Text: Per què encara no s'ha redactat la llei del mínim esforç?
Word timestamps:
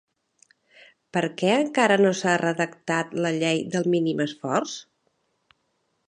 Per 1.17 1.21
què 1.41 1.51
encara 1.57 1.97
no 2.05 2.13
s'ha 2.19 2.33
redactat 2.43 3.13
la 3.25 3.33
llei 3.35 3.61
del 3.75 3.85
mínim 3.97 4.23
esforç? 4.25 4.73